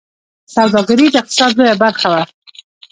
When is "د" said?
1.09-1.15